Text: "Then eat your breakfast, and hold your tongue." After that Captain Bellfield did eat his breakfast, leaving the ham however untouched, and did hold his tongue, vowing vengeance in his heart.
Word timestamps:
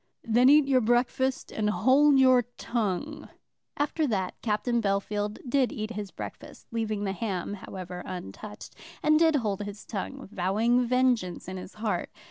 "Then 0.23 0.49
eat 0.49 0.67
your 0.67 0.81
breakfast, 0.81 1.51
and 1.51 1.69
hold 1.69 2.17
your 2.17 2.41
tongue." 2.57 3.29
After 3.77 4.07
that 4.07 4.33
Captain 4.41 4.81
Bellfield 4.81 5.37
did 5.47 5.71
eat 5.71 5.91
his 5.91 6.09
breakfast, 6.09 6.65
leaving 6.71 7.03
the 7.03 7.13
ham 7.13 7.53
however 7.53 8.01
untouched, 8.07 8.73
and 9.03 9.19
did 9.19 9.35
hold 9.35 9.61
his 9.61 9.85
tongue, 9.85 10.27
vowing 10.31 10.87
vengeance 10.87 11.47
in 11.47 11.57
his 11.57 11.75
heart. 11.75 12.09